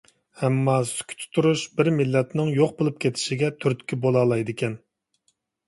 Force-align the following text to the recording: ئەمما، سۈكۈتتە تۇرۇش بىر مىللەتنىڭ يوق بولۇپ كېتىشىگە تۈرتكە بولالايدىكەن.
ئەمما، 0.45 0.77
سۈكۈتتە 0.91 1.27
تۇرۇش 1.39 1.65
بىر 1.81 1.91
مىللەتنىڭ 1.99 2.51
يوق 2.61 2.75
بولۇپ 2.81 2.99
كېتىشىگە 3.07 3.53
تۈرتكە 3.61 4.03
بولالايدىكەن. 4.09 4.77